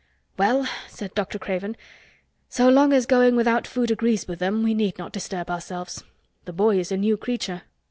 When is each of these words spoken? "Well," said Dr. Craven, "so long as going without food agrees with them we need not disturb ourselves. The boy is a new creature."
"Well," 0.35 0.67
said 0.87 1.13
Dr. 1.13 1.37
Craven, 1.37 1.77
"so 2.49 2.69
long 2.69 2.91
as 2.91 3.05
going 3.05 3.35
without 3.35 3.67
food 3.67 3.91
agrees 3.91 4.27
with 4.27 4.39
them 4.39 4.63
we 4.63 4.73
need 4.73 4.97
not 4.97 5.11
disturb 5.13 5.47
ourselves. 5.51 6.03
The 6.45 6.53
boy 6.53 6.79
is 6.79 6.91
a 6.91 6.97
new 6.97 7.17
creature." 7.17 7.61